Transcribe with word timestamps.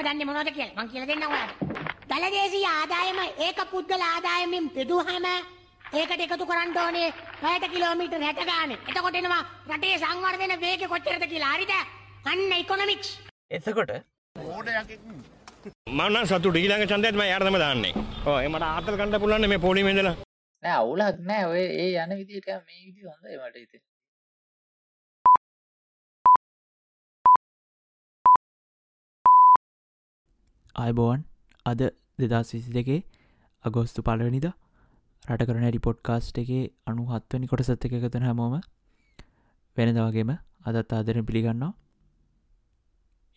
ඔයාටම 0.00 0.08
දන්නේ 0.08 0.26
මොනවද 0.26 0.50
කියලා 0.52 0.76
මං 0.76 0.90
කියලා 0.90 1.08
දෙන්නම් 1.08 1.24
ඔයාලට. 1.28 1.58
දලදේශීය 2.10 2.68
ආදායම 2.68 3.18
ඒක 3.46 3.58
පුද්ගල 3.72 4.04
ආදායමෙන් 4.04 4.68
බෙදුවහම 4.76 5.26
ඒකට 5.92 6.22
එකතු 6.26 6.46
කරන්න 6.46 6.78
ඕනේ 6.78 7.08
පැයට 7.42 7.66
කිලෝමීටර් 7.72 8.20
60 8.20 8.46
ගානේ. 8.50 8.78
එතකොට 8.88 9.18
එනවා 9.20 9.42
රටේ 9.68 9.98
සංවර්ධන 9.98 10.54
වේගය 10.60 10.86
කොච්චරද 10.86 11.26
කියලා. 11.32 11.52
හරිද? 11.54 11.72
අන්න 12.24 12.56
ඉකොනොමික්ස්. 12.60 13.10
එතකොට 13.50 13.92
මන්න 15.90 16.26
සතු 16.26 16.48
ඩීලඟ 16.48 16.86
චන්දයත්ම 16.86 17.22
යාර්තම 17.24 17.60
දාන්නේ 17.64 17.94
ඕ 18.26 18.40
මට 18.44 18.64
ආතල් 18.64 18.96
කණඩ 18.96 19.22
පුලන්න 19.22 19.50
මේ 19.52 19.64
පොලිමෙදල 19.66 20.10
නෑ 20.62 20.74
අවුලක් 20.74 21.24
නෑ 21.28 21.44
ඔය 21.46 21.64
ඒ 21.84 21.92
යන 21.98 22.18
විදිට 22.18 22.48
මේ 22.48 22.82
විදි 22.86 23.08
හොඳයි 23.08 23.38
මට 23.38 23.56
ඉති 23.58 23.86
අයිබෝවන් 30.80 31.22
අද 31.66 31.80
දෙදස් 32.22 32.50
විසි 32.54 32.70
දෙකේ 32.70 33.00
අගෝස්තු 33.64 34.00
පලවනිද 34.02 34.46
රට 35.24 35.46
කරන 35.48 35.66
රිපොට්කාස්ට් 35.68 36.38
එකේ 36.38 36.62
අනු 36.86 37.02
හත්වනි 37.06 37.46
කොටසත් 37.46 37.84
එක 37.86 37.96
එකතන 37.98 38.24
හැමෝම 38.24 38.54
වෙනදවගේම 39.76 40.30
අදත් 40.66 40.92
ආදරෙන් 40.92 41.26
පිළිගන්නවා. 41.26 41.72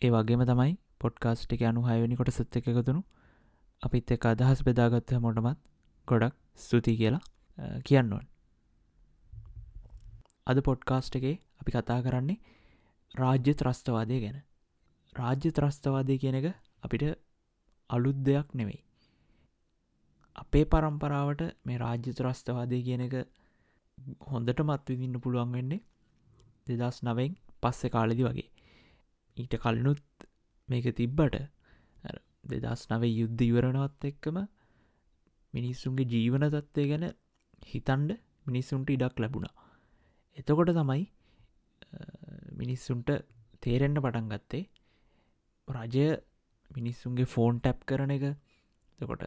ඒ 0.01 0.09
වගේම 0.09 0.43
තමයි 0.43 0.71
පොඩ්කාස්ට් 0.99 1.55
එක 1.55 1.63
අනු 1.63 1.81
හයවැනි 1.81 2.15
කොට 2.15 2.31
සත්ත 2.31 2.61
එක 2.61 2.69
එකතුුණු 2.71 3.03
අපිත් 3.81 4.11
එක 4.11 4.25
අදහස් 4.25 4.63
බෙදාගත්ත 4.63 5.13
මොටමත් 5.19 5.59
ගොඩක් 6.07 6.39
ස්තුතියි 6.57 6.97
කියලා 6.97 7.23
කියන්නවන් 7.81 8.25
අද 10.47 10.57
පොඩ්කාස්ට් 10.61 11.19
එකේ 11.19 11.35
අපි 11.59 11.71
කතා 11.71 11.99
කරන්නේ 12.01 12.39
රාජ්‍ය 13.15 13.53
ත්‍රස්තවාදය 13.53 14.15
ගැන. 14.19 14.37
රාජ්‍ය 15.15 15.49
ත්‍රස්තවාදය 15.51 16.15
කියන 16.17 16.35
එක 16.35 16.47
අපිට 16.83 17.03
අලුත් 17.93 18.19
දෙයක් 18.27 18.49
නෙවෙයි. 18.53 18.81
අපේ 20.35 20.65
පරම්පරාවට 20.65 21.41
මේ 21.65 21.77
රාජ්‍ය 21.77 22.11
ත්‍රස්තවාදය 22.11 22.79
කියන 22.87 23.03
එක 23.07 23.15
හොඳට 24.27 24.59
මත් 24.61 24.85
විදින්න 24.89 25.21
පුළුවන් 25.23 25.55
වෙන්නේ 25.55 25.81
දෙදස් 26.67 26.97
නවෙන් 27.03 27.33
පස්සෙ 27.61 27.87
කාලෙදි 27.89 28.23
වගේ. 28.27 28.49
ඊට 29.37 29.53
කලිනුත් 29.63 30.03
මේක 30.69 30.87
තිබ්බට 30.95 31.35
දෙදස් 32.51 32.81
නවේ 32.91 33.13
යුද්ධ 33.13 33.43
ඉවරණවත් 33.43 34.09
එක්කම 34.09 34.37
මිනිස්සුන්ගේ 35.53 36.09
ජීවන 36.13 36.45
තත්වය 36.49 36.85
ගැන 36.91 37.05
හිතන්ඩ 37.61 38.11
මිනිස්සුන්ට 38.47 38.89
ඉඩක් 38.89 39.17
ලැබුණා. 39.19 39.55
එතකොට 40.37 40.71
තමයි 40.71 41.03
මිනිස්සුන්ට 42.53 43.09
තේරෙන්න්න 43.63 44.01
පටන් 44.01 44.29
ගත්තේ 44.31 44.63
රජය 45.67 46.07
මිනිස්සුන්ගේ 46.75 47.27
ෆෝන් 47.27 47.59
ටැප් 47.59 47.79
කරන 47.85 48.11
එක 48.11 48.25
තකොට 48.99 49.23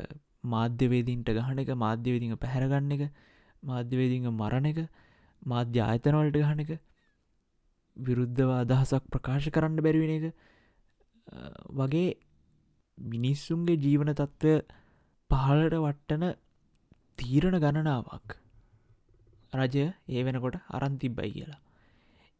මාධ්‍යවේදීන්ට 0.47 1.31
ගහන 1.31 1.59
එක 1.59 1.73
මාධ්‍යවේදිං 1.77 2.37
පැහැරගන්න 2.39 2.93
එක 2.93 3.05
මාධ්‍යවේදිං 3.63 4.29
මරණ 4.33 4.67
එක 4.67 4.81
මාධ්‍ය 5.43 5.81
ආයතනවලට 5.81 6.39
ගහන 6.39 6.61
එක 6.61 6.73
විරුද්ධව 7.97 8.51
අදහසක් 8.55 9.05
ප්‍රකාශ 9.11 9.51
කරන්න 9.51 9.79
බැරිවෙන 9.81 10.15
එක 10.19 10.25
වගේ 11.75 12.09
මිනිස්සුන්ගේ 12.99 13.79
ජීවන 13.79 14.13
තත්ත්වය 14.13 14.57
පහලට 15.31 15.77
වට්ටන 15.77 16.25
තීරණ 17.19 17.59
ගණනාවක්. 17.59 18.29
රජය 19.53 19.85
ඒ 20.09 20.23
වෙනකොට 20.23 20.57
අරන්තිබ්බයි 20.71 21.31
කියලා. 21.33 21.61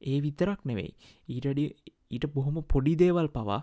ඒ 0.03 0.19
විතරක් 0.21 0.61
නෙවෙයි. 0.65 0.93
ඊටඩි 1.29 1.67
ඊට 2.11 2.27
බොහොම 2.35 2.57
පොඩි 2.65 2.95
දේවල් 2.97 3.29
පවා 3.29 3.61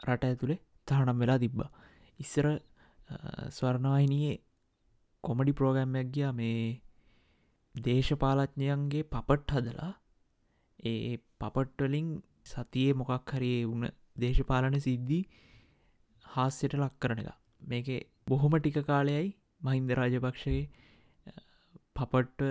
රට 0.00 0.24
ඇතුළේ 0.24 0.60
තහනම් 0.88 1.18
වෙලා 1.22 1.38
තිබ්බා. 1.38 1.70
ඉස්සර 2.20 2.46
ස්වර්ණවාහිනයේ 3.50 4.36
කොමඩි 5.24 5.52
ප්‍රෝගෑම්මයක් 5.52 6.08
ගියා. 6.14 6.32
මේ 6.32 6.80
දේශපාලඥයන්ගේ 7.74 9.08
පපට් 9.12 9.56
හදලා. 9.56 9.92
ඒ 10.84 11.16
පපට්වලින් 11.40 12.08
සතියේ 12.44 12.98
මොකක් 13.00 13.34
හරියේ 13.34 13.64
වුණ 13.64 13.86
දේශපාලන 14.16 14.78
සිද්ධී 14.80 15.24
හාස්්‍යයට 16.24 16.74
ලක් 16.74 16.94
කරන 17.00 17.20
එක. 17.22 17.30
මේක 17.62 17.88
බොහොම 18.26 18.54
ටික 18.58 18.78
කාලයයි 18.86 19.26
මහින්ද 19.62 19.90
රාජපක්ෂගේ 19.98 20.64
පපට්ට 21.96 22.42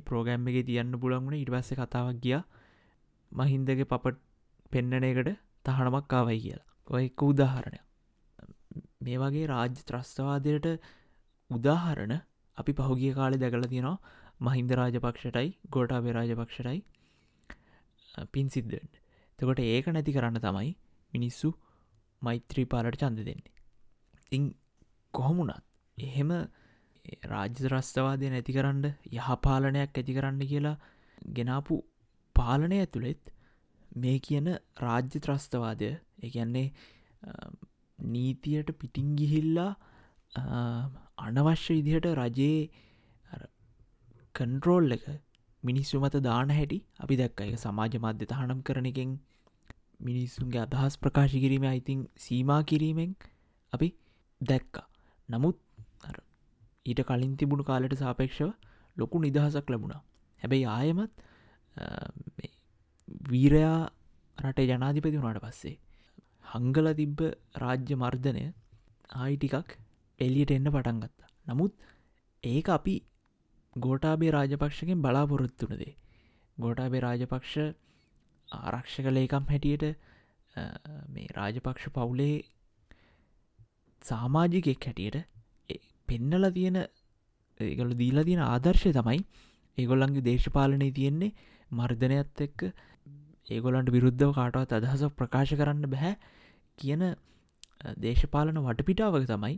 ප්‍රෝගෑම් 0.00 0.48
එක 0.48 0.58
තියන්න 0.66 0.92
පුළන්ගුණ 0.96 1.38
ඉට 1.38 1.50
පස්ස 1.50 1.78
කතාවක් 1.80 2.20
ගිය. 2.24 2.38
මහින්දගේ 3.32 3.84
පපට් 3.84 4.18
පෙන්නන 4.72 5.04
එකට. 5.04 5.30
තහනමක් 5.64 6.06
කාවයි 6.08 6.40
කියලා. 6.44 6.68
ඔය 6.90 7.04
එක 7.06 7.22
උදාහරණය 7.22 7.80
මේ 9.00 9.18
වගේ 9.18 9.46
රාජ්‍ය 9.52 9.82
ත්‍රස්තවාදයට 9.88 10.66
උදාහරණ 11.50 12.14
අපි 12.58 12.72
පහුගිය 12.80 13.12
කාලෙ 13.18 13.36
දැකල 13.42 13.66
තියෙනවා 13.66 13.98
මහින්ද 14.46 14.70
රාජපක්ෂටයි 14.80 15.48
ගෝටාබේ 15.74 16.16
රාජපක්ෂටයි 16.18 16.80
පින් 18.32 18.48
සිද්ධෙන්ට 18.54 18.94
තකොට 19.38 19.62
ඒක 19.64 19.86
නැති 19.88 20.16
කරන්න 20.16 20.40
තමයි 20.46 20.72
මිනිස්සු 21.12 21.50
මෛත්‍රී 22.22 22.66
පාලට 22.66 22.98
චන්ද 23.02 23.28
දෙන්නේ. 23.28 23.52
ඉං 24.32 24.44
කොහොමුණත් 25.14 25.64
එහෙම 25.98 26.32
රාජ්‍ය 27.32 27.54
ත්‍රස්තවාදය 27.60 28.30
නැති 28.30 28.56
කරන්න 28.56 28.84
යහපාලනයක් 29.12 29.98
ඇති 29.98 30.16
කරන්න 30.18 30.42
කියලා 30.52 30.76
ගෙනාපු 31.36 31.78
පාලනය 32.36 32.78
ඇතුළෙත් 32.80 33.31
මේ 33.96 34.18
කියන 34.18 34.48
රාජ්‍ය 34.78 35.18
ත්‍රස්තවාදය 35.18 35.90
එකන්නේ 36.22 36.66
නීතියට 37.98 38.70
පිටිං 38.78 39.10
ගිහිල්ලා 39.16 39.72
අනවශ්‍ය 41.18 41.74
විදිහට 41.78 42.08
රජයේ 42.14 42.60
කන්ට්‍රෝල් 44.34 44.92
එක 44.92 45.04
මිනිස්සු 45.62 46.00
මත 46.00 46.20
දාන 46.20 46.50
හැටි 46.50 46.78
අපි 47.00 47.16
දැක්ක. 47.16 47.40
එක 47.42 47.58
සමාජ 47.58 47.98
මධ්‍ය 47.98 48.26
තහනම් 48.26 48.62
කරන 48.62 48.86
එකෙන් 48.86 49.10
මිනිස්සුන්ගේ 50.00 50.62
අදහස් 50.62 50.96
ප්‍රකාශ 50.96 51.36
කිරීම 51.36 51.64
අයිතින් 51.64 52.00
සීමා 52.16 52.62
කිරීමෙන් 52.64 53.12
අපි 53.72 53.88
දැක්කා. 54.40 54.86
නමුත් 55.28 55.58
ඊට 56.86 57.02
කලින් 57.02 57.36
තිබුණු 57.36 57.64
කාලට 57.64 57.94
සාපේක්ෂව 57.96 58.50
ලොකු 58.96 59.20
නිදහසක් 59.20 59.70
ලැබුණා. 59.70 60.02
හැබැයි 60.42 60.66
ආයමත් 60.68 61.12
වීරයා 63.30 63.78
රටේ 64.38 64.68
ජනාධිපති 64.68 65.16
වුණට 65.16 65.42
පස්සේ 65.42 65.76
හංගල 66.52 66.88
තිබ්බ 66.94 67.20
රාජ්‍ය 67.56 67.96
මර්ධනය 67.96 68.44
ආයි 69.16 69.36
ටිකක් 69.36 69.76
එලියට 70.18 70.52
එන්න 70.52 70.68
පටන් 70.68 71.00
ගත්තා. 71.00 71.30
නමුත් 71.46 71.72
ඒක 72.44 72.68
අපි 72.68 72.94
ගෝටාබේ 73.76 74.30
රාජපක්ෂකෙන් 74.30 75.02
බලාපොරොත්තුනදේ 75.02 75.92
ගෝටාබේ 76.58 77.00
රාජපක්ෂ 77.00 77.54
ආරක්ෂක 78.50 79.06
ලේකම් 79.10 79.46
හැටියට 79.48 79.84
මේ 81.08 81.28
රාජපක්ෂ 81.32 81.86
පවුලේ 81.90 82.34
සාමාජිකෙක් 84.02 84.84
හැටියට 84.84 85.18
පෙන්නල 86.08 86.50
තියෙන 86.50 86.78
ඒගොල 87.60 87.92
දීලා 87.94 88.24
තියෙන 88.24 88.44
ආදර්ශය 88.44 88.92
තමයි 88.92 89.20
ඒගොල්ලන්ගේ 89.78 90.24
දේශපාලනය 90.24 90.88
තියෙන්නේ 90.92 91.32
මර්ධනයත් 91.70 92.40
එක්ක 92.40 92.60
ඒගොලන්ට 93.52 93.90
විරුද්ධව 93.90 94.32
කාටවත් 94.34 94.72
අදහසක් 94.74 95.18
ප්‍රකාශ 95.18 95.54
කරන්න 95.54 95.86
බැහැ 95.86 96.14
කියන 96.78 97.02
දේශපාලන 97.98 98.60
වටපිටාවක 98.60 99.26
තමයි 99.26 99.56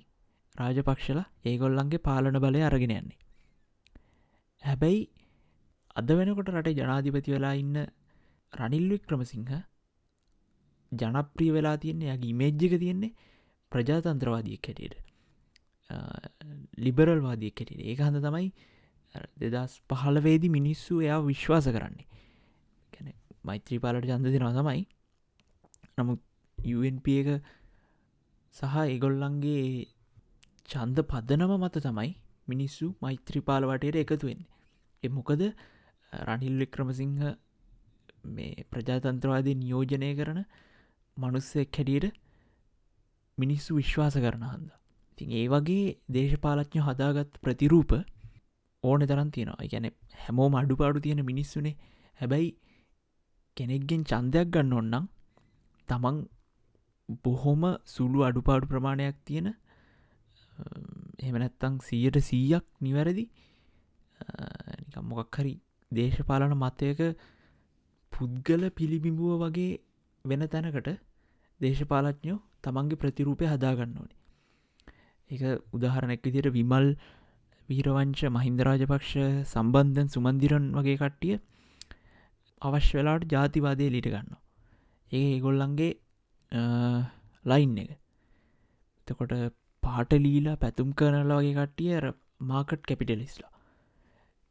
රාජපක්ෂල 0.56 1.20
ඒගොල්ලන්ගේ 1.44 1.98
පාලන 2.00 2.38
බලය 2.38 2.62
අරගෙන 2.62 2.92
යන්නේ. 2.92 3.18
හැබැයි 4.62 5.00
අද 5.96 6.08
වෙනකොට 6.10 6.50
රටේ 6.50 6.74
ජනාධිපති 6.74 7.36
වෙලා 7.36 7.54
ඉන්න 7.54 7.76
රනිල්වික් 8.52 9.06
ක්‍රමසිංහ 9.06 9.52
ජනප්‍රිය 10.92 11.50
වෙලා 11.52 11.76
තියන්නේ 11.78 12.14
යගේ 12.14 12.30
ඉමේජ්ජික 12.30 12.78
තියෙන්නේ 12.78 13.16
ප්‍රජාතන්ත්‍රවාදියක් 13.72 14.68
හැටියට. 14.68 14.96
ලිබරල්වාදිය 16.78 17.52
කෙටේ 17.52 17.82
ඒ 17.82 17.96
හඳ 17.98 18.24
තමයි 18.26 18.48
දෙදස් 19.42 19.80
පහළවේදි 19.90 20.48
මිනිස්සු 20.50 21.00
එයා 21.00 21.20
විශ්වාස 21.22 21.68
කරන්නේ. 21.68 22.06
ගැන 23.44 23.50
මෛත්‍රී 23.50 23.78
පාලට 23.78 24.06
චන්ද 24.06 24.26
දෙෙනවා 24.32 24.52
තමයි. 24.52 24.86
නමුත් 25.98 26.20
UNP 26.58 27.06
එක 27.08 27.42
සහ 28.54 28.76
ඒගොල්ලන්ගේ 28.76 29.86
චන්ද 30.64 30.98
පදනම 31.02 31.52
මත 31.60 31.78
තමයි 31.78 32.16
මිනිස්සු 32.48 32.94
මෛත්‍රීපාල 33.00 33.64
වටයට 33.64 33.96
එකතුවෙන් 33.96 34.44
එ 35.02 35.08
මොකද 35.08 35.42
රනිල් 36.12 36.58
වික්‍රමසිංහ 36.58 37.36
මේ 38.24 38.64
ප්‍රජාතන්ත්‍රවාදය 38.70 39.54
නියෝජනය 39.54 40.14
කරන 40.16 40.44
මනුස්සෙක් 41.18 41.76
හැටියට 41.76 42.16
මිනිස්සු 43.38 43.76
විශ්වාස 43.76 44.14
කරන 44.14 44.42
හන්ද. 44.42 44.70
තින් 45.16 45.30
ඒ 45.30 45.48
වගේ 45.48 45.96
දේශපාලච්ඥ 46.08 46.80
හදාගත් 46.80 47.40
ප්‍රතිරූප 47.40 47.92
ඕන 48.82 49.06
තරන් 49.06 49.30
තියෙනවා. 49.30 49.66
ගැන 49.66 49.90
හැමෝ 50.26 50.50
අඩු 50.56 50.76
පාඩු 50.76 51.00
තියෙන 51.00 51.24
මිනිස්සුනේ. 51.24 51.76
හැබැයි 52.20 52.56
කෙනෙක්ගෙන් 53.56 54.02
චන්දයක් 54.04 54.48
ගන්න 54.50 54.72
ඔන්නම් 54.74 55.04
තමන් 55.88 56.16
බොහොම 57.24 57.62
සුළු 57.86 58.18
අඩුපාඩු 58.22 58.66
ප්‍රමාණයක් 58.66 59.16
තියෙන 59.24 59.48
එමනැත්තං 61.20 61.74
සීයට 61.80 62.18
සීයක් 62.22 62.64
නිවැරදි 62.80 63.24
මොකක් 65.02 65.36
හරි 65.36 65.54
දේශපාලන 65.92 66.54
මතයක 66.56 67.00
පුද්ගල 68.12 68.62
පිළිබිඹුව 68.70 69.32
වගේ 69.42 69.80
වෙන 70.24 70.42
තැනකට 70.46 70.88
දේශපාලඥයෝ 71.60 72.38
තමන්ගේ 72.62 72.96
ප්‍රතිරූපය 72.96 73.44
හදාගන්න 73.46 73.96
ඕනි. 73.96 74.14
එක 75.30 75.42
උදාහරණැක් 75.72 76.22
විදියට 76.22 76.48
විමල් 76.50 76.86
වීරවංශ 77.68 78.24
මහින්දරාජපක්ෂ 78.28 79.12
සම්බන්ධන් 79.46 80.08
සුමන්දිරන් 80.08 80.64
වගේ 80.72 80.96
කට්ටිය 80.96 81.36
අවශ්‍ය 82.64 82.94
වෙලාට 82.98 83.28
ජාතිවාදය 83.30 83.90
ලිට 83.90 84.08
ගන්න 84.08 84.40
ඒ 85.12 85.40
ගොල්ලන්ගේ 85.40 85.92
ලයින් 87.44 87.78
එක. 87.78 87.90
එතකොට 89.08 89.32
පාට 89.82 90.12
ලීලා 90.18 90.56
පැතුම් 90.56 90.90
කරනලා 90.92 91.40
වගේ 91.40 91.54
කට්ටිය 91.56 92.12
මාකට් 92.42 92.82
කැපිටලිස්ලා 92.82 93.52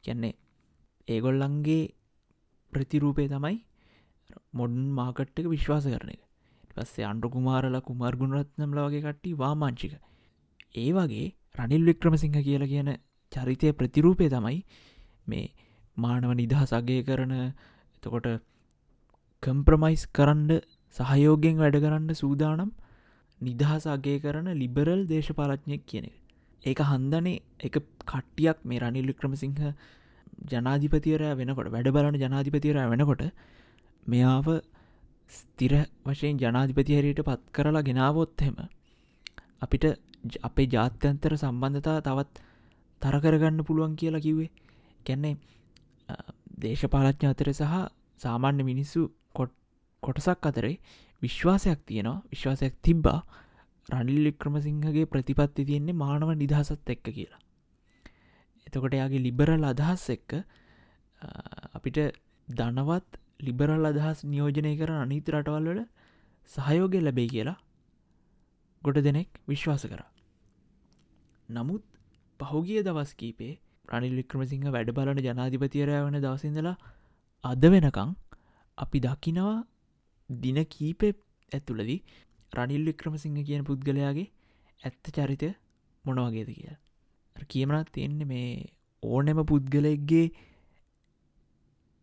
කියන්නේ 0.04 0.34
ඒගොල්ලන්ගේ 1.08 1.82
ප්‍රතිරූපය 2.72 3.26
තමයි 3.28 3.56
මොඩන් 4.52 4.84
මාකට් 4.92 5.40
එක 5.40 5.48
විශ්වාස 5.48 5.86
කරන 5.86 6.10
එක. 6.10 6.22
පස්සේ 6.70 7.04
අන්ඩු 7.04 7.30
කුමාරල 7.30 7.76
කුමාර්ගුණරත්නම්ල 7.82 8.80
වගේ 8.84 9.02
කට්ටි 9.02 9.36
වාමාංචික 9.36 9.94
ඒ 10.74 10.90
වගේ 10.92 11.26
රනිල් 11.54 11.84
වික්‍රමසිංහ 11.84 12.38
කියලා 12.38 12.72
කියන 12.72 12.90
චරිතය 13.32 13.72
ප්‍රතිරූපය 13.72 14.28
තමයි 14.28 14.58
මේ 15.26 15.46
මානව 15.96 16.32
නිදහසගේ 16.34 17.02
කරන 17.02 17.34
එතකොට 18.04 18.28
කම්ප්‍රමයිස් 19.42 20.02
කරන්ඩ 20.08 20.52
සහයෝගෙන් 20.96 21.56
වැඩ 21.58 21.76
කරන්න 21.76 22.10
සූදානම් 22.14 22.70
නිදහස 23.40 23.86
අගේ 23.86 24.18
කරන 24.18 24.48
ලිබරල් 24.54 25.00
දේශපාලඥයක් 25.06 25.82
කියන 25.86 26.04
එක. 26.04 26.16
ඒක 26.62 26.80
හන්දනේ 26.82 27.42
එක 27.60 27.76
කට්ටියක් 28.04 28.58
මේ 28.64 28.80
රනිල් 28.80 29.06
වික්‍රමසිංහ 29.06 29.58
ජනාධිපතිවරය 30.44 31.32
වෙනකොට 31.34 31.68
වැඩ 31.68 31.90
බලන 31.90 32.16
ජනාධිපතිවරය 32.16 32.86
වෙනකොට 32.92 33.24
මෙයාව 34.06 34.48
ස්තිර 35.30 35.72
වශයෙන් 36.04 36.38
ජනාධිපතිහරයට 36.38 37.20
පත් 37.22 37.42
කරලා 37.52 37.82
ගෙනාවොත්හෙම 37.82 38.56
අපිට 39.60 39.84
අපේ 40.42 40.68
ජාත්‍යන්තර 40.68 41.32
සම්බන්ධතා 41.36 41.98
තවත් 42.00 42.34
තරකරගන්න 43.02 43.58
පුළුවන් 43.62 43.96
කියලා 43.96 44.20
කිව්වේ 44.20 44.50
කැන්නේ 45.04 45.34
දේශපාලච්ඥ 46.58 47.28
අතර 47.28 47.48
සහ 47.52 47.74
සාමාන්‍ය 48.20 48.62
මිනිස්සු 48.62 49.00
කොටසක් 50.02 50.46
අතරේ 50.46 50.76
විශ්වාසයක් 51.22 51.80
තියෙනවා. 51.86 52.22
විශ්වාසයක් 52.30 52.74
තිබ්බා 52.82 53.20
රනිල් 53.88 54.20
වික්‍රමසිංහගේ 54.24 55.06
ප්‍රතිපත්ති 55.06 55.62
තියෙන්නේ 55.64 55.92
මානව 55.94 56.30
නිදහසත් 56.34 56.90
එක්ක 56.90 57.06
කියලා. 57.08 57.40
එතකොට 58.66 58.94
යාගේ 58.94 59.24
ලිබරල් 59.26 59.64
අදහස් 59.64 60.04
එක්ක 60.10 60.30
අපිට 61.74 61.98
දනවත් 62.48 63.20
ලිබරල් 63.40 63.84
අදහස් 63.84 64.24
නියෝජනය 64.24 64.72
කර 64.76 64.90
අනීත 64.94 65.28
රටවල් 65.28 65.68
වල 65.68 65.80
සහයෝගය 66.50 67.00
ලැබේ 67.00 67.28
කියලා 67.28 67.58
ගොඩ 68.82 68.98
දෙනෙක් 68.98 69.30
විශ්වාස 69.48 69.84
කර. 69.84 70.02
නමුත් 71.48 71.84
පහුගිය 72.40 72.82
දවස් 72.82 73.12
කීපේ 73.14 73.54
ප්‍රනිල් 73.88 74.14
වික්‍රමසිංහ 74.14 74.66
වැඩ 74.68 74.90
බලන 74.90 75.20
ජනාධිපතියරය 75.20 75.98
වන 75.98 76.20
දවසිදලා 76.20 76.76
අද 77.44 77.64
වෙනකං 77.66 78.14
අපි 78.78 78.98
දකිනවා 79.00 79.58
දින 80.30 80.58
කීපය 80.66 81.10
ඇතුළදී 81.52 82.00
රනිල් 82.52 82.84
වික්‍රමසිංහ 82.84 83.38
කියන 83.42 83.62
පුද්ගලයාගේ 83.64 84.28
ඇත්ත 84.80 85.04
චරිතය 85.10 85.50
මොනවගේද 86.04 86.50
කිය 86.50 86.74
කියමනත් 87.46 87.88
තියෙන්නේ 87.92 88.24
මේ 88.24 88.48
ඕනෙම 89.02 89.38
පුද්ගලෙක්ගේ 89.44 90.26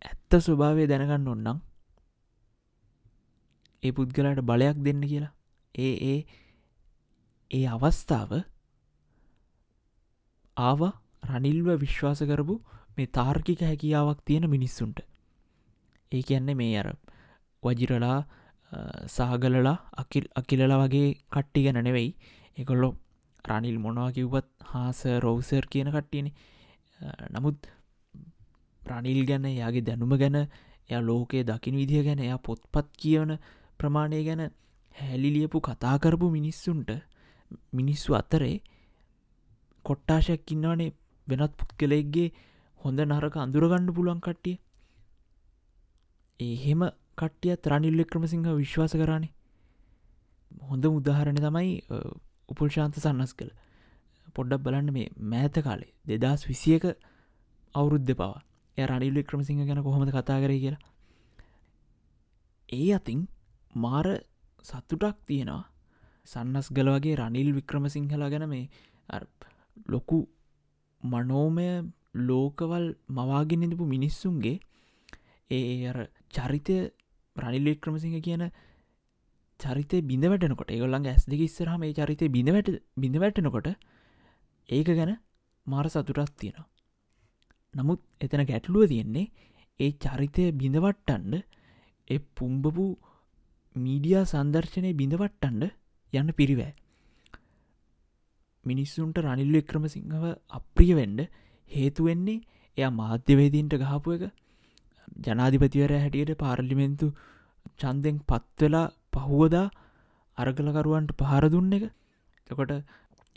ඇත්ත 0.02 0.32
ස්වභාවය 0.40 0.88
දැනගන්න 0.88 1.28
ඔන්නම් 1.28 1.60
ඒ 3.84 3.92
පුද්ගලට 3.92 4.42
බලයක් 4.42 4.78
දෙන්න 4.78 5.02
කියලා. 5.02 5.34
ඒ 5.76 5.94
ඒ 6.06 6.20
ඒ 7.52 7.66
අවස්ථාව 7.68 8.32
ආව 10.58 10.82
රනිල්ව 11.24 11.68
විශ්වාස 11.80 12.22
කරපු 12.24 12.56
මේ 12.98 13.08
තාර්කික 13.10 13.62
හැකියාවක් 13.62 14.20
තියෙන 14.26 14.50
මිනිස්සුන්ට. 14.50 15.00
ඒ 16.12 16.22
කියන්නේ 16.22 16.56
මේ 16.56 16.74
අර 16.78 16.90
වජිරලා 17.64 18.20
සහගලලා 19.08 19.78
අකිල් 19.94 20.26
අකිලලා 20.36 20.80
වගේ 20.80 21.08
කට්ටි 21.32 21.64
ගැන 21.64 21.84
නෙවෙයි. 21.84 22.10
එකොල්ලො 22.58 22.90
රනිල් 23.46 23.78
මොනවා 23.80 24.12
කිව්වත් 24.12 24.48
හාස 24.64 25.00
රෝසර් 25.20 25.66
කියන 25.68 25.92
කට්ටියන. 25.92 26.28
නමුත් 27.32 27.60
ප්‍රනිල් 28.82 29.22
ගැන 29.26 29.46
යාගේ 29.54 29.82
දැනුම 29.82 30.14
ගැන 30.16 30.38
එය 30.90 31.02
ලෝකයේ 31.02 31.44
දකින 31.44 31.76
විදිහ 31.76 32.04
ගැන 32.04 32.20
එයා 32.20 32.40
පොත්පත් 32.40 32.88
කියවන 32.98 33.32
ප්‍රමාණය 33.80 34.24
ගැන 34.24 34.44
හැලිලියපු 34.96 35.62
කතා 35.62 35.96
කරපු 36.00 36.30
මිනිස්සුන්ට 36.30 36.90
මිනිස්සු 37.74 38.16
අතරේ 38.16 38.56
කොට්ටාශයක් 39.86 40.52
ඉන්නවනේ. 40.52 40.92
වෙනත් 41.28 41.54
පුද්ගලෙක්ගේ 41.54 42.34
හොඳ 42.82 43.00
නරක 43.02 43.36
අඳුරගන්න 43.38 43.94
පුළුවන් 43.94 44.22
කට්ටිය. 44.22 44.58
එහෙම 46.40 46.82
කට්ටියත් 47.18 47.68
රනිල් 47.68 47.98
වික්‍රමසිංහ 47.98 48.48
විශ්වාස 48.56 48.94
කරන්නේ 48.94 49.34
හොඳ 50.62 50.86
උදාහරණ 50.88 51.40
තමයි 51.40 51.74
උපුල්ශාන්ත 52.50 52.96
සන්නස් 52.96 53.34
කළ 53.34 53.52
පොඩ්ඩක් 54.36 54.64
බලන්න 54.66 54.94
මේ 54.94 55.10
මෑත 55.26 55.56
කාලේ 55.64 55.92
දෙදස් 56.14 56.48
විසියක 56.48 56.86
අවුරුද්ධ 57.76 58.14
පවා. 58.14 58.38
ය 58.78 58.82
රනිල් 58.84 59.16
වික්‍රමසිංහ 59.20 59.62
ගැන 59.68 59.84
කොහොමද 59.84 60.12
කතා 60.12 60.40
කර 60.44 60.54
කියලා. 60.56 60.82
ඒ 62.70 62.90
අතින් 62.94 63.28
මාර 63.76 64.08
සත්තුටක් 64.66 65.18
තියෙනවා. 65.28 65.64
සන්නස් 66.28 66.68
ගල 66.72 66.90
වගේ 66.90 67.16
රනිල් 67.16 67.50
වික්‍රමසිංහලා 67.54 68.30
ගැන 68.30 68.46
මේ 68.50 68.66
ලොකු 69.88 70.20
මනෝමය 71.04 71.68
ලෝකවල් 72.22 72.86
මවාගෙන 73.10 73.64
ඉඳපු 73.64 73.86
මිනිස්සුන්ගේ 73.86 74.58
ඒ 75.52 75.88
අර 75.88 75.98
චරිතය 76.30 76.78
රනිල් 77.36 77.66
වික්‍රමසිංහ 77.66 78.18
කියන 78.22 78.44
චරිතය 79.60 80.02
බිඳවැටනකොට 80.02 80.72
ඒගොල්ලන් 80.72 81.08
ඇස් 81.08 81.26
දෙක 81.26 81.42
ඉස්සරහ 81.42 81.78
මේ 81.78 81.94
චරිතය 81.94 82.30
බිඳවැට 82.30 82.70
බිඳවැටනකොට 82.98 83.70
ඒක 84.70 84.90
ගැන 84.90 85.14
මාර 85.68 85.88
සතුටත් 85.88 86.36
තියෙනවා. 86.36 86.68
නමුත් 87.74 88.02
එතන 88.22 88.44
ගැටලුව 88.44 88.88
තියෙන්නේ 88.88 89.32
ඒ 89.80 89.92
චරිතය 89.98 90.46
බිඳවට්ටන්ඩ 90.54 91.34
එ 92.08 92.18
පුම්බපු 92.36 92.86
මීඩියා 93.76 94.26
සන්දර්ශනය 94.26 94.92
බිඳවට්ටන්ඩ 94.94 95.64
යන්න 96.14 96.32
පිරිවෑ 96.34 96.74
මිනිස්සුන්ට 98.66 99.18
රනිල්ල 99.20 99.56
එක්‍රමසිංහව 99.56 100.24
අප්‍රිය 100.52 100.94
වෙන්ඩ 100.94 101.22
හේතුවෙන්නේ 101.70 102.40
එයා 102.78 102.92
මාධ්‍යවේදීන්ට 102.94 103.76
ගහපු 103.76 104.16
එක. 104.18 104.24
ජනාධිපතිවර 105.20 105.94
හැටියට 105.96 106.34
පාර්ලිමෙන්තු 106.38 107.08
චන්දෙන් 107.78 108.18
පත්වෙලා 108.24 108.88
පහුවදා 109.14 109.68
අරගලකරුවන්ට 110.38 111.18
පහර 111.20 111.46
දුන්න 111.50 111.74
එක. 111.74 111.86
එකොට 112.48 112.72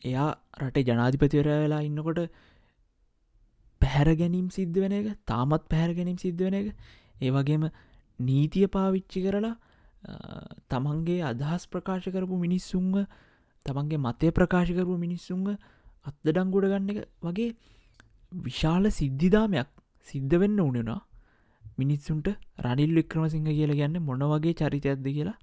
එයා 0.05 0.29
රටේ 0.61 0.85
ජනාධිපතිවර 0.85 1.49
වෙලා 1.55 1.83
ඉන්නකොට 1.83 2.21
පැහැර 3.81 4.11
ගැනීම් 4.15 4.49
සිද්ධ 4.51 4.79
වෙන 4.79 4.95
එක 4.95 5.09
තාමත් 5.27 5.65
පැහැර 5.69 5.93
ගැනීම් 5.95 6.19
සිද්ධ 6.19 6.41
වෙන 6.41 6.55
එක. 6.55 6.69
ඒවගේම 7.21 7.65
නීතිය 8.21 8.67
පාවිච්චි 8.69 9.21
කරලා 9.23 9.55
තමන්ගේ 10.71 11.21
අදහස් 11.25 11.63
ප්‍රකාශ 11.67 12.09
කරපු 12.09 12.37
මිනිස්සුන්ව 12.37 12.97
තමන්ගේ 13.67 13.99
මතය 13.99 14.31
ප්‍රකාශ 14.31 14.73
කරපු 14.73 14.95
මිනිස්සුන්ව 14.99 15.49
අත්දඩංගුඩ 16.07 16.67
ගන්න 16.67 16.91
එක 16.93 17.01
වගේ 17.23 17.51
විශාල 18.43 18.85
සිද්ධිදාමයක් 18.91 19.69
සිද්ධ 20.07 20.35
වෙන්න 20.37 20.59
උනෙනවා 20.61 21.01
මිනිස්සුන්ට 21.79 22.29
රනිල් 22.59 22.93
වික්‍රමසිංහ 22.95 23.49
කියල 23.49 23.73
ගන්න 23.73 24.03
මොන 24.03 24.23
වගේ 24.25 24.55
චරිතයක්ද 24.55 25.07
කියලා 25.09 25.39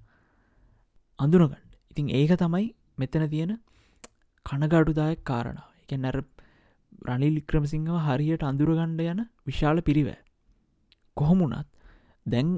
අඳුනගන්න. 1.18 1.56
ඉතින් 1.90 2.06
ඒක 2.10 2.32
තමයි 2.36 2.68
මෙතන 2.96 3.24
තියෙන 3.28 3.52
කනගඩුදායක් 4.46 5.20
කාරණාව. 5.22 5.68
එක 5.82 5.92
නැර 5.96 6.16
රනිල් 7.08 7.34
වික්‍රමසිංහව 7.34 7.96
හරියට 8.00 8.42
අඳුරගණ්ඩ 8.42 9.00
යන 9.04 9.20
විශාල 9.44 9.78
පිරිවෑ 9.80 10.20
කොහොමුණත් 11.16 11.68
දැන් 12.26 12.48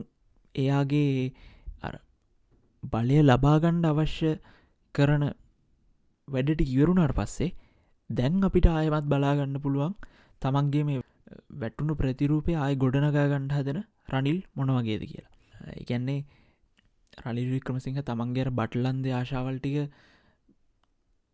එයාගේ 0.54 1.32
බලය 2.82 3.18
ලබාගණ්ඩ 3.22 3.86
අවශ්‍ය 3.86 4.32
කරන 4.94 5.24
වැඩට 6.28 6.60
ඉවරුණට 6.66 7.14
පස්සේ 7.14 7.50
දැන් 8.10 8.44
අපිට 8.44 8.66
ආයමත් 8.68 9.06
බලාගන්න 9.06 9.58
පුළුවන් 9.60 9.94
තමන්ගේ 10.42 10.84
මේ 10.84 11.02
වැටුණු 11.60 11.94
ප්‍රතිරූපය 11.94 12.54
ආය 12.56 12.74
ගොඩනගා 12.76 13.26
ගණ්ඩ 13.26 13.52
හදන 13.52 13.80
රනිල් 14.12 14.38
මොනවගේද 14.54 15.02
කියලා. 15.02 15.32
එකන්නේ 15.74 16.20
රනිල් 17.24 17.48
වික්‍රමසිංහ 17.50 18.00
තමන්ගේර 18.02 18.48
බටලන්ද 18.50 19.06
ආශාවල්ටික 19.12 19.76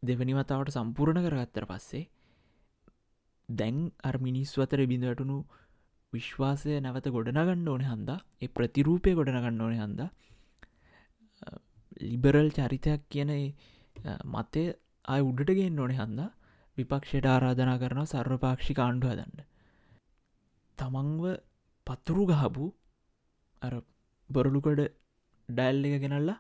දෙවනි 0.03 0.35
වතාවට 0.35 0.75
සම්පූර්ණ 0.77 1.25
කරගත්තර 1.25 1.65
පස්සේ 1.67 2.05
දැන් 3.49 3.79
අර 4.03 4.17
මිනිස්සු 4.19 4.63
අතර 4.63 4.81
බිඳවැටුණු 4.87 5.39
විශ්වාසය 6.13 6.79
නැවත 6.81 7.07
ගොඩනගන්න 7.09 7.69
ඕන 7.69 7.85
හන්දා 7.85 8.19
ඒ 8.43 8.49
ප්‍රතිරූපය 8.49 9.15
ගොඩනගන්න 9.15 9.61
ඕන 9.61 9.75
හන්ද 9.77 10.01
ලිබරල් 12.03 12.49
චරිතයක් 12.51 13.03
කියන 13.09 13.31
ඒ, 13.31 13.47
අ, 13.47 13.51
මතය 14.27 14.65
අය 15.05 15.21
උඩට 15.23 15.51
ගෙන් 15.59 15.81
ඕනෙ 15.81 15.95
හන්දා. 15.95 16.31
විපක්ෂයට 16.77 17.27
ආරාධනා 17.27 17.79
කරන 17.79 18.07
සර්වපාක්ෂි 18.07 18.79
කාණ්ඩු 18.81 19.13
හදන්න. 19.13 19.43
තමන්ව 20.79 21.25
පතුරු 21.87 22.25
ගහපු 22.31 22.67
අර 23.63 23.75
බොරලුකඩ 24.31 24.81
ඩැල් 25.49 25.85
එක 25.89 26.03
ගෙනල්ලා 26.05 26.39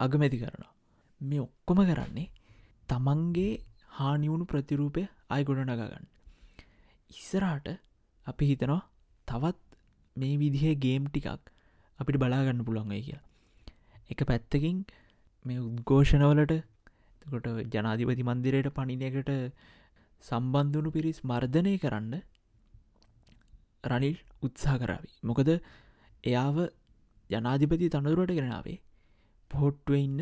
අගමැති 0.00 0.42
කරනවා. 0.42 0.72
මේ 1.20 1.44
ඔක්කොම 1.46 1.80
කරන්නේ 1.88 2.28
තමන්ගේ 2.88 3.52
හානිවුණු 3.98 4.44
ප්‍රතිරූපය 4.44 5.02
අයි 5.30 5.46
ගොඩ 5.48 5.62
නගගන්න 5.64 6.06
ඉස්සරහට 7.10 7.68
අපි 8.26 8.44
හිතනවා 8.50 8.82
තවත් 9.28 9.58
මේ 10.16 10.34
විදිහ 10.36 10.64
ගේම් 10.84 11.04
ටිකක් 11.08 11.50
අපිට 11.98 12.20
බලාගන්න 12.22 12.64
පුළුවන්ගයි 12.66 13.02
කියලා. 13.06 13.26
එක 14.10 14.20
පැත්තකින් 14.30 14.78
මේ 15.44 15.60
උද්ඝෝෂණවලට 15.60 16.52
කොට 17.24 17.46
ජනාධිපති 17.68 18.24
මන්දිරයට 18.24 18.68
පණිනකට 18.72 19.30
සම්බන්ධුණු 20.24 20.90
පිරිස් 20.90 21.18
මර්ධනය 21.22 21.74
කරන්න 21.78 22.14
රනිල් 23.84 24.16
උත්සා 24.42 24.76
කරාවි 24.78 25.10
මොකද 25.22 25.50
එයාව 26.24 26.56
ජනාධිපති 27.30 27.88
තනදුරට 27.88 28.32
ගෙනාවේ 28.32 28.78
පොහොට්ටුව 29.50 29.96
ඉන්න 29.98 30.20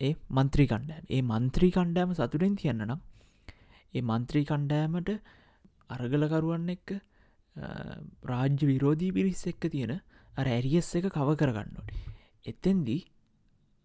ඒ 0.00 0.12
මන්ත්‍රී 0.30 0.68
කණ්ඩෑම 0.68 1.06
ඒ 1.08 1.22
මන්ත්‍රී 1.24 1.72
කණ්ඩෑම 1.72 2.12
සතුරෙන් 2.14 2.56
තියන්න 2.56 2.84
නම් 2.84 3.00
ඒ 3.94 4.02
මන්ත්‍රී 4.02 4.44
කණ්ඩෑමට 4.44 5.10
අරගලකරුවන්න 5.90 6.74
එක්ක 6.76 6.90
රාජ්‍ය 8.24 8.64
විරෝධී 8.64 9.12
පිරිස් 9.12 9.42
එක්ක 9.46 9.64
තියෙන 9.68 9.94
අර 10.34 10.46
ඇරියස් 10.48 10.90
එක 10.94 11.08
කව 11.10 11.36
කරගන්නට 11.36 11.96
එතෙන්දී 12.44 13.00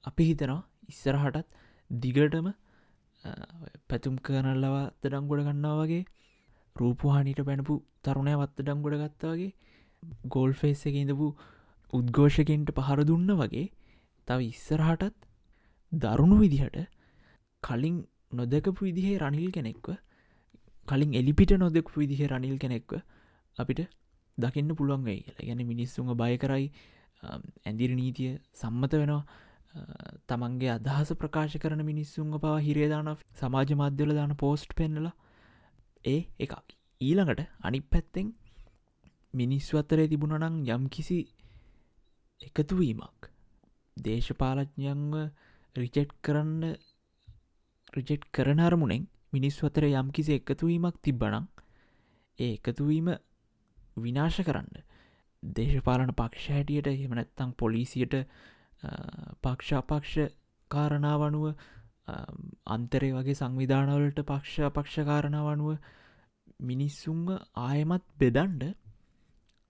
අපි 0.04 0.24
හිතනවා 0.26 0.62
ඉස්සරහටත් 0.90 1.48
දිගටම 1.90 2.48
පැතුම් 3.90 4.16
කරනල්ලවත් 4.20 5.04
ඩංගොඩ 5.04 5.46
ගන්නා 5.48 5.76
වගේ 5.80 6.04
රූපහානිට 6.76 7.42
පැනපු 7.50 7.76
තරුණය 8.04 8.36
වත්ත 8.36 8.58
ඩංගොඩ 8.62 8.98
ගත්තාවගේ 9.04 9.52
ගෝල් 10.28 10.54
ෆේස් 10.54 10.82
එක 10.86 10.96
ඉඳපු 10.96 11.28
උද්ඝෝෂකෙන්ට 11.94 12.74
පහර 12.80 13.04
දුන්න 13.04 13.30
වගේ 13.36 13.68
තව 14.28 14.40
ඉස්සරහටත් 14.48 15.30
දරුණු 15.92 16.38
විදිහට 16.42 16.82
කලින් 17.64 17.98
නොදකපු 18.34 18.82
විදිහේ 18.82 19.22
රනිල් 19.22 19.52
කෙනෙක්ව 19.52 19.96
කලින් 20.88 21.14
එලිපිට 21.14 21.52
නොදෙක්පු 21.58 22.02
විදිහ 22.02 22.22
රනිල් 22.28 22.58
කෙනෙක්ව 22.58 22.92
අපිට 23.58 23.82
දකින්න 24.38 24.76
පුළුවන් 24.76 25.04
වෙයි 25.04 25.22
කියලා. 25.22 25.46
ගැන 25.48 25.62
මිනිස්සුන්ග 25.66 26.12
බය 26.14 26.38
කරයි 26.38 26.66
ඇදිරි 27.66 27.96
නීතිය 27.96 28.32
සම්මත 28.54 28.94
වෙනවා. 28.94 29.24
තමන්ගේ 30.28 30.72
අදහස 30.72 31.12
ප්‍රකාශ 31.16 31.58
කරන 31.58 31.84
මිනිස්සුන්ග 31.84 32.34
පවා 32.38 32.58
හිරේදාන 32.60 33.12
සමාජ 33.36 33.76
මාධ්‍යල 33.76 34.12
දාන 34.14 34.34
පෝස්ට් 34.36 34.72
පෙන්නල. 34.74 35.08
ඒ 36.06 36.20
එකක්. 36.40 36.66
ඊළඟට 37.02 37.42
අනි 37.62 37.80
පැත්තෙන් 37.86 38.28
මිනිස්සු 39.34 39.78
අත්තරේ 39.78 40.08
තිබුණනං 40.08 40.62
යම් 40.70 40.84
කිසි 40.90 41.18
එකතුවීමක් 42.42 43.32
දේශපාලඥයන්ව 43.98 45.14
රිචෙට් 45.76 46.12
කරන්න 46.22 46.64
රිචෙට් 47.94 48.24
කරන 48.32 48.60
අරමුණෙන් 48.62 49.06
මිනිස් 49.34 49.58
අතර 49.64 49.86
යම් 49.86 50.10
කිසි 50.12 50.34
එකතුවීමක් 50.34 50.98
තිබ්බනං 51.02 51.48
ඒ 52.40 52.52
එකතුවීම 52.54 53.08
විනාශ 53.98 54.40
කරන්න. 54.42 54.70
දේශපාලන 55.44 56.12
පක්ෂ 56.14 56.48
හැටියට 56.50 56.88
එහෙමනැත්තං 56.88 57.52
පොලිසියට 57.54 58.16
පක්ෂාපක්ෂ 59.44 60.16
කාරණාවනුව 60.72 61.46
අන්තරේ 62.68 63.12
වගේ 63.12 63.34
සංවිධානවලට 63.34 64.20
පක්ෂ 64.24 64.74
පක්ෂකාරණාවනුව 64.74 65.78
මිනිස්සුන්ව 66.62 67.30
ආයමත් 67.60 68.06
බෙදන්ඩ 68.20 68.64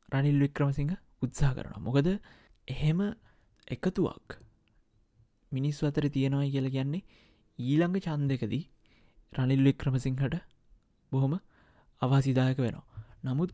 රනිල් 0.09 0.39
වික්‍රමසිංහ 0.39 0.95
උත්සා 1.21 1.53
කරන 1.53 1.77
මොකද 1.79 2.07
එහෙම 2.67 2.99
එකතුවක් 3.67 4.39
මිනිස්සු 5.51 5.87
අතර 5.87 6.05
තියෙනවයි 6.09 6.49
කියල 6.51 6.67
කියන්නේ 6.69 7.05
ඊළඟ 7.59 7.97
චන්දකදී 7.99 8.63
රනිල් 9.33 9.63
වික්‍රමසිංහට 9.63 10.35
බොහොම 11.11 11.33
අවාසිදායක 12.01 12.57
වෙනවා. 12.57 12.85
නමුත් 13.23 13.51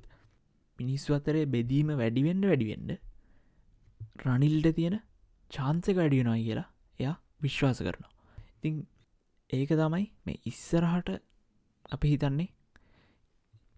මිනිස්සු 0.80 1.10
අතරේ 1.14 1.46
බෙදීම 1.46 1.90
වැඩිවෙන්ඩ 1.92 2.46
වැඩිවෙන්ඩ 2.46 2.92
රනිල්ට 4.26 4.76
තියෙන 4.76 4.96
චාන්සක 5.52 5.96
වැඩියෙනයි 5.96 6.44
කියලා 6.44 6.68
එයා 7.00 7.16
විශ්වාස 7.42 7.80
කරනවා. 7.80 8.12
ඉතිං 8.58 8.76
ඒක 9.50 9.72
තමයි 9.74 10.06
මේ 10.26 10.38
ඉස්සරහට 10.46 11.10
අපි 11.92 12.12
හිතන්නේ 12.14 12.50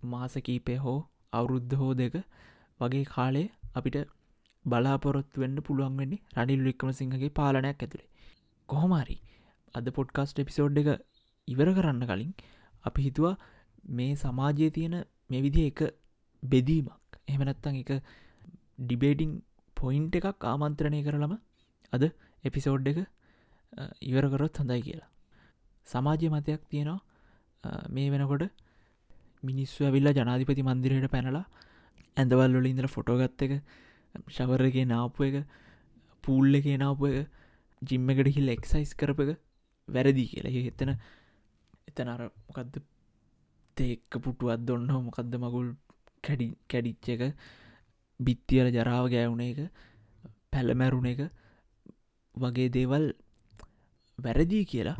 මාසකීපය 0.07 0.75
හෝ 0.77 0.99
අවුරුද්ධ 1.33 1.75
හෝ 1.75 1.91
දෙක 1.93 2.15
වගේ 2.79 3.05
කාලේ 3.05 3.47
අපිට 3.75 3.97
බලාපොරොත්තු 4.65 5.43
වෙන්න 5.43 5.57
පුළුවන් 5.61 5.95
වෙන්නේ 5.97 6.23
රනිල් 6.37 6.63
වික්‍රම 6.63 6.91
සිංහගේ 6.91 7.31
පාලනයක් 7.31 7.67
ඇතුළේ 7.77 8.09
කොහොමරි 8.69 9.17
අද 9.75 9.87
පොඩ්කාස්ට් 9.89 10.43
එපිසෝඩ් 10.43 10.77
එක 10.77 10.89
ඉවර 11.47 11.69
කරන්න 11.73 12.03
කලින් 12.03 12.31
අපි 12.85 13.07
හිතුවා 13.07 13.35
මේ 13.91 14.11
සමාජය 14.15 14.67
තියෙන 14.69 14.95
මේ 15.29 15.41
විදි 15.41 15.63
එක 15.67 15.81
බෙදීමක්. 16.43 17.09
එහමනැත්තං 17.27 17.75
එක 17.75 17.91
ඩිබේටිං 18.79 19.31
පොයින්ට 19.77 20.15
එකක් 20.15 20.45
ආමන්ත්‍රණය 20.45 21.01
කරලම 21.03 21.33
අද 21.93 22.03
එපිසෝඩ් 22.43 22.87
එක 22.87 22.99
ඉවරකරොත් 24.01 24.55
හොඳයි 24.55 24.81
කියලා. 24.81 25.09
සමාජය 25.87 26.29
මතයක් 26.29 26.61
තියෙනවා. 26.65 27.01
මේ 27.89 28.09
වෙනකොට 28.09 28.43
මිනිස්සු 29.43 29.85
ඇවිල්ලා 29.85 30.13
ජනාධිපති 30.13 30.63
මන්දිරයට 30.63 31.09
පැනලා 31.09 31.45
ඇඳවල් 32.17 32.53
වල 32.53 32.67
ඉඳර 32.67 32.87
ෆොටෝගත්ත 32.87 33.41
එක 33.41 33.53
ශවරගේ 34.29 34.85
නාපු 34.85 35.23
එක 35.23 35.35
පූල්ල 36.23 36.55
එක 36.55 36.67
නාපු 36.77 37.09
එක 37.11 37.27
ජිම්ම 37.81 38.09
එකට 38.09 38.29
හිල් 38.29 38.49
එක්සයිස් 38.49 38.91
කරප 38.95 39.19
එක 39.25 39.31
වැරදි 39.87 40.25
කියලා. 40.25 40.53
එතන 40.71 40.91
එතන 41.89 42.07
අර 42.07 42.21
මොකක්ද 42.47 42.81
තේක්ක 43.77 44.13
පුටුවත් 44.19 44.61
දොන්න 44.61 44.87
මොකක්ද 45.01 45.35
මගුල් 45.37 45.69
කැඩි 46.23 46.47
කැඩිච්ච 46.67 47.07
එක 47.15 47.21
බිත්තියල 48.19 48.67
ජරාව 48.71 49.05
ගෑවුණ 49.09 49.43
එක 49.43 49.59
පැළමැරුණ 50.51 51.07
එක 51.07 51.21
වගේ 52.35 52.69
දේවල් 52.69 53.05
වැරදිී 54.19 54.65
කියලා 54.65 54.97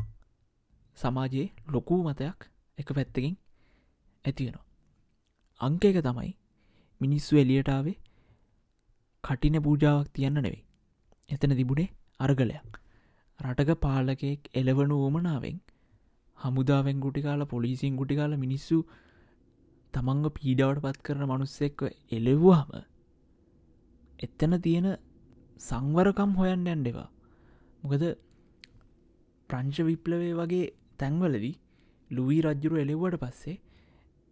සමාජයේ 0.98 1.48
ලොකූ 1.68 2.00
මතයක් 2.02 2.48
එක 2.78 2.88
පැත්තකින් 2.92 3.36
ඇතිවෙනවා 4.24 4.64
අංක 5.60 5.84
එක 5.84 5.98
තමයි 6.02 6.32
මිනිස්සු 7.00 7.36
එලියටාවේ 7.36 7.98
කටින 9.24 9.56
පූජාවක් 9.62 10.08
තියන්න 10.12 10.36
නෙවෙයි. 10.36 10.64
එතන 11.30 11.52
තිබුණේ 11.56 11.94
අර්ගලයක්. 12.20 12.72
රටක 13.40 13.70
පාලකෙක් 13.76 14.50
එලවනු 14.54 14.96
ඕමනාවෙන් 14.98 15.56
හමුදාවෙන් 16.38 17.00
ගුටිකාල 17.00 17.42
පොලිසින් 17.46 17.96
ගුටිකාල 17.96 18.36
මිනිස්සු 18.36 18.78
තමන්ග 19.94 20.26
පීඩවට 20.30 20.82
පත් 20.82 21.02
කරන 21.02 21.24
මනුස්සෙක්ව 21.24 21.88
එලෙව්වාම 22.12 22.70
එත්තන 24.18 24.54
තියෙන 24.60 24.88
සංවරකම් 25.60 26.32
හොයන්න 26.34 26.66
ඇන්ඩෙවා 26.66 27.08
මොකද 27.84 28.04
ප්‍රංශ 29.50 29.80
විප්ලවේ 29.82 30.32
වගේ 30.34 30.66
තැන්වලදී 30.98 31.54
ලුවී 32.10 32.40
රජ්ජුරු 32.42 32.76
එලෙව්වට 32.76 33.22
පස්සේ 33.22 33.56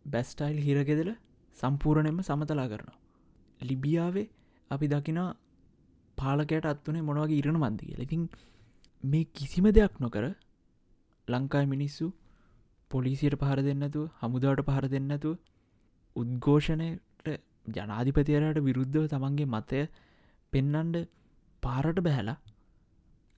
බැස්ටයිල් 0.04 0.59
හිරගෙදල 0.61 1.11
සම්පූර්ණයම 1.59 2.18
සමතලා 2.21 2.68
කරනවා. 2.68 2.99
ලිබියාවේ 3.61 4.26
අපි 4.71 4.87
දකිනා 4.88 5.28
පාලකයට 6.18 6.66
අත්වනේ 6.66 7.02
මොනවගේ 7.02 7.38
ඉරණ 7.38 7.59
මන්දි 7.59 7.85
කියල 7.85 8.02
ඉතින් 8.02 8.23
මේ 9.02 9.25
කිසිම 9.35 9.66
දෙයක් 9.71 9.94
නොකර 10.00 10.25
ලංකායි 11.28 11.66
මිනිස්සු 11.66 12.06
පොලිසියට 12.90 13.37
පහර 13.37 13.61
දෙන්නතුව 13.62 14.04
හමුදාවට 14.21 14.66
පහර 14.68 14.87
දෙන්නතුව 14.88 15.35
උද්ඝෝෂණයට 16.16 17.28
ජනාධිපතියරයට 17.68 18.59
විරුද්ධව 18.61 19.04
තමන්ගේ 19.09 19.49
මතය 19.49 19.82
පෙන්නන්ඩ 20.52 20.97
පාරට 21.62 21.99
බැහැලා 22.00 22.38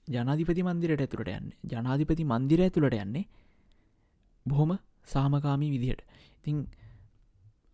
ජනාධිපති 0.07 0.63
මන්දිරයට 0.63 1.01
ඇතුළට 1.01 1.31
යන්න. 1.31 1.47
ජනාධිපති 1.65 2.25
මන්දිර 2.25 2.61
ඇතුළට 2.61 2.97
යන්නේ 2.97 3.25
බොහොම 4.45 4.71
සාමකාමී 5.07 5.71
විදිහට. 5.71 6.01
ඉතිං 6.37 6.57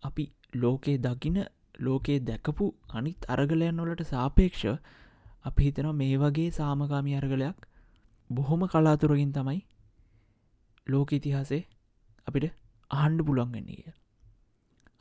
අපි 0.04 0.26
ලෝකයේ 0.56 0.98
දකින 1.00 1.38
ලෝකයේ 1.80 2.20
දැකපු 2.22 2.66
අනිත් 2.90 3.22
අරගලයන් 3.28 3.78
වලට 3.78 4.08
සාපේක්ෂ 4.08 4.66
අපි 5.46 5.62
හිතන 5.64 5.90
මේ 5.96 6.16
වගේ 6.18 6.50
සාමකාමි 6.52 7.16
අරගලයක් 7.16 7.68
බොහොම 8.30 8.62
කලාතුරකින් 8.68 9.32
තමයි 9.32 9.60
ලෝක 10.88 11.10
ඉතිහාසේ 11.12 11.64
අපිට 12.28 12.46
ආණ්ඩ 12.92 13.26
පුළන්ගන්නේ 13.26 13.66
කිය 13.70 13.94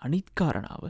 අනිත් 0.03 0.29
කාරණාව 0.35 0.85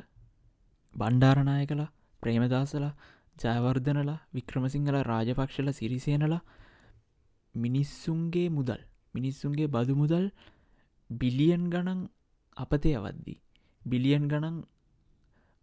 බණ්ඩාරණය 0.95 1.65
කලා 1.67 1.89
ප්‍රේමදාසලා 2.23 2.93
ජයවර්ධනලා 3.41 4.19
වික්‍රමසිංහල 4.35 4.97
රාජපක්ෂල 5.03 5.69
සිරිසේනලා 5.73 6.43
මිනිස්සුන්ගේ 7.55 8.49
මුදල් 8.51 8.81
මිනිස්සුන්ගේ 9.15 9.69
බදු 9.69 9.95
මුදල් 9.95 10.27
බිලියන් 11.11 11.65
ගණන් 11.71 12.03
අපතේ 12.57 12.95
අවද්දී 12.97 13.39
බිලියන් 13.83 14.25
ගණන් 14.29 14.59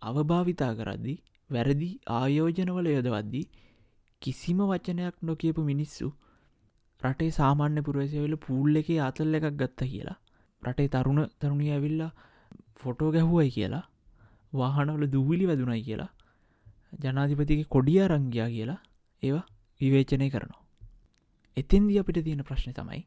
අවභාවිතා 0.01 0.73
කරද්දි 0.75 1.15
වැරදි 1.49 1.89
ආයෝජනවල 2.11 2.87
යොදවද්දී 2.87 3.45
කිසිම 4.21 4.59
වචනයක් 4.63 5.15
නොකියපු 5.21 5.61
මිනිස්සු 5.63 6.07
රටේ 7.01 7.31
සාමාන්‍ය 7.31 7.81
පුරවසවෙල 7.81 8.35
පූල් 8.37 8.73
එක 8.75 8.89
අතල් 9.01 9.37
එකක් 9.39 9.47
ගත්ත 9.53 9.79
කියලා 9.85 10.17
රටේ 10.61 10.89
තරුණ 10.89 11.21
තරුණිය 11.39 11.71
ඇවිල්ලා 11.71 12.11
ෆොටෝ 12.75 13.09
ගැහුවයි 13.11 13.49
කියලා 13.51 13.85
වාහනවල 14.53 15.03
දූවිලි 15.07 15.45
වැදුනයි 15.45 15.83
කියලා 15.83 16.11
ජනාධිපතිගේ 16.93 17.67
කොඩිය 17.69 18.01
රංගයා 18.07 18.49
කියලා 18.49 18.79
ඒවා 19.23 19.45
විවේචනය 19.81 20.29
කරනවා. 20.29 20.63
එතෙන්දි 21.57 21.99
අපිට 21.99 22.19
තියෙන 22.23 22.43
ප්‍රශ්න 22.43 22.73
තමයි 22.73 23.03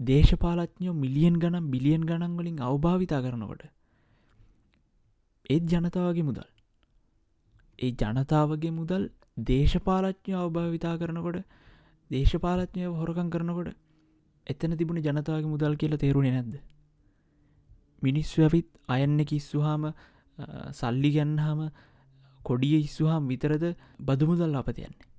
දේශපාලත්ඥෝ 0.00 0.94
මිලියන් 0.94 1.36
ගනම් 1.38 1.66
බිලියන් 1.70 2.02
ගණන්වලින් 2.02 2.58
අවභාවිතා 2.60 3.20
කරනකොට 3.22 3.62
ඒත් 5.46 5.64
ජනතාවගේ 5.64 6.22
මුදල් 6.22 6.48
ඒ 7.78 7.92
ජනතාවගේ 7.92 8.70
මුදල් 8.70 9.04
දේශපාලච්ඥ 9.44 10.34
අවභාවිතා 10.34 10.94
කරනකොට 10.96 11.38
දේශපාලත්ඥය 12.10 12.92
හොරකං 12.92 13.30
කරනකොට 13.30 13.74
එතන 14.46 14.76
තිබුණ 14.76 15.00
ජනතාවගේ 15.00 15.50
මුදල් 15.50 15.76
කියලා 15.76 15.98
තේරුණේ 15.98 16.32
නැද්ද 16.32 16.54
මිනිස්සු 18.02 18.42
ඇවිත් 18.42 18.68
අයන්න 18.88 19.18
කිස්සුහාම 19.24 19.84
සල්ලි 20.72 21.10
ගැන්නහම 21.10 21.60
කොඩිය 22.44 22.76
ඉස්සුහම් 22.78 23.28
විතරද 23.28 23.64
බදුමුදල් 24.02 24.60
අපතියන්නේ 24.60 25.10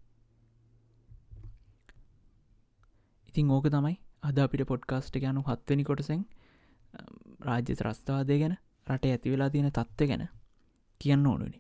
ඉතිං 3.30 3.52
ඕක 3.52 3.68
තමයි 3.70 3.96
අද 4.24 4.38
අපිට 4.40 4.64
පොඩ්කාස්ට 4.66 5.16
ගැනු 5.20 5.42
හත්වනි 5.44 5.84
කොටසෙන් 5.84 6.22
රාජ්‍ය 7.42 7.74
ත්‍රස්ථවාදය 7.74 8.40
ගැන 8.42 8.56
රට 8.88 9.06
ඇතිවෙලා 9.08 9.50
තියෙන 9.50 9.72
තත්ත්ව 9.72 10.08
ගැන 10.08 10.24
කියන්න 11.02 11.28
ඕනුනි 11.28 11.60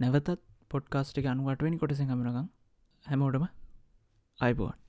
නැවතත් 0.00 0.30
පොඩ්කාස්ට 0.70 1.18
අනුවටවනි 1.26 1.78
කොටසෙන් 1.78 2.10
හමනකම් 2.10 2.48
හැමෝටම 3.06 3.44
අයිබෝන් 4.38 4.76